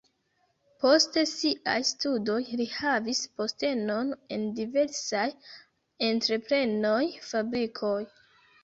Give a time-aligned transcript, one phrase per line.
[0.85, 5.31] Post siaj studoj li havis postenon en diversaj
[6.11, 7.99] entreprenoj, fabrikoj.